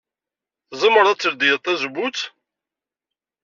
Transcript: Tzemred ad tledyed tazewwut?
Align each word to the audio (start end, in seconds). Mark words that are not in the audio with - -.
Tzemred 0.69 1.07
ad 1.11 1.19
tledyed 1.19 1.61
tazewwut? 1.63 2.19